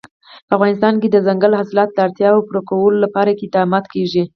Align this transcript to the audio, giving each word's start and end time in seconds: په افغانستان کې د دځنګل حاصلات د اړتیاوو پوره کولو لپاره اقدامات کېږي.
په 0.47 0.51
افغانستان 0.57 0.93
کې 1.01 1.07
د 1.09 1.13
دځنګل 1.17 1.51
حاصلات 1.59 1.89
د 1.91 1.97
اړتیاوو 2.05 2.45
پوره 2.47 2.61
کولو 2.69 2.97
لپاره 3.05 3.29
اقدامات 3.31 3.85
کېږي. 3.93 4.23